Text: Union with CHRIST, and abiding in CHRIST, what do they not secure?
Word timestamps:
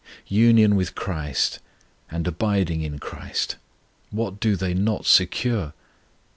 Union 0.25 0.75
with 0.75 0.95
CHRIST, 0.95 1.59
and 2.09 2.27
abiding 2.27 2.81
in 2.81 2.97
CHRIST, 2.97 3.57
what 4.09 4.39
do 4.39 4.55
they 4.55 4.73
not 4.73 5.05
secure? 5.05 5.73